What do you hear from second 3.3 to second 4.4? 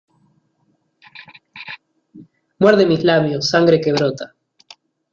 Sangre que brota.